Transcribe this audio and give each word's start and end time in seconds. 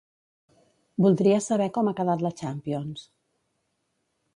Voldria 1.05 1.43
saber 1.49 1.69
com 1.77 1.91
ha 1.91 1.95
quedat 2.01 2.25
la 2.29 2.35
Champions. 2.43 3.09